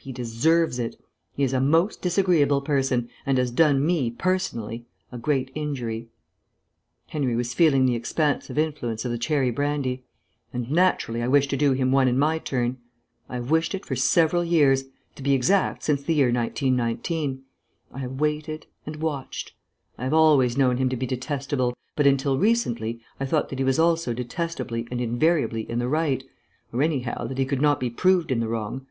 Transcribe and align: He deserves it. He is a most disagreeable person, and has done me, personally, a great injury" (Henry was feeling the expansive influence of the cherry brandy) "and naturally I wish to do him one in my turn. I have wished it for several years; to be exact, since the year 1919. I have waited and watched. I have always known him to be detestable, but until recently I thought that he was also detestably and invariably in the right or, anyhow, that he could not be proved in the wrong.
He 0.00 0.10
deserves 0.10 0.78
it. 0.78 0.98
He 1.34 1.42
is 1.42 1.52
a 1.52 1.60
most 1.60 2.00
disagreeable 2.00 2.62
person, 2.62 3.10
and 3.26 3.36
has 3.36 3.50
done 3.50 3.84
me, 3.84 4.10
personally, 4.10 4.86
a 5.12 5.18
great 5.18 5.50
injury" 5.54 6.08
(Henry 7.08 7.36
was 7.36 7.52
feeling 7.52 7.84
the 7.84 7.94
expansive 7.94 8.56
influence 8.56 9.04
of 9.04 9.10
the 9.10 9.18
cherry 9.18 9.50
brandy) 9.50 10.02
"and 10.50 10.70
naturally 10.70 11.20
I 11.22 11.28
wish 11.28 11.46
to 11.48 11.58
do 11.58 11.72
him 11.72 11.92
one 11.92 12.08
in 12.08 12.18
my 12.18 12.38
turn. 12.38 12.78
I 13.28 13.34
have 13.34 13.50
wished 13.50 13.74
it 13.74 13.84
for 13.84 13.94
several 13.94 14.42
years; 14.42 14.84
to 15.14 15.22
be 15.22 15.34
exact, 15.34 15.82
since 15.82 16.02
the 16.02 16.14
year 16.14 16.32
1919. 16.32 17.42
I 17.92 17.98
have 17.98 18.12
waited 18.18 18.66
and 18.86 18.96
watched. 18.96 19.52
I 19.98 20.04
have 20.04 20.14
always 20.14 20.56
known 20.56 20.78
him 20.78 20.88
to 20.88 20.96
be 20.96 21.04
detestable, 21.04 21.76
but 21.96 22.06
until 22.06 22.38
recently 22.38 23.02
I 23.20 23.26
thought 23.26 23.50
that 23.50 23.58
he 23.58 23.64
was 23.66 23.78
also 23.78 24.14
detestably 24.14 24.88
and 24.90 25.02
invariably 25.02 25.70
in 25.70 25.80
the 25.80 25.88
right 25.88 26.24
or, 26.72 26.82
anyhow, 26.82 27.26
that 27.26 27.36
he 27.36 27.44
could 27.44 27.60
not 27.60 27.78
be 27.78 27.90
proved 27.90 28.32
in 28.32 28.40
the 28.40 28.48
wrong. 28.48 28.86